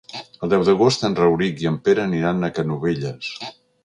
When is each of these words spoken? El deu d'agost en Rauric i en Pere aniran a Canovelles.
El 0.45 0.51
deu 0.51 0.63
d'agost 0.69 1.03
en 1.09 1.17
Rauric 1.19 1.61
i 1.65 1.69
en 1.71 1.77
Pere 1.89 2.05
aniran 2.05 2.47
a 2.47 2.49
Canovelles. 2.57 3.29